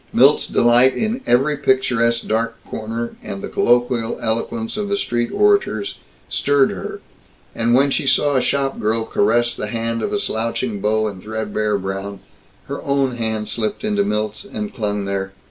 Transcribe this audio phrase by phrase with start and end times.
[0.11, 5.93] Milt's delight in every picturesque dark corner, and the colloquial eloquence of the street orators,
[6.27, 7.01] stirred her.
[7.53, 11.77] And when she saw a shopgirl caress the hand of a slouching beau in threadbare
[11.77, 12.19] brown,
[12.65, 15.33] her own hand slipped into Milt's and clung there.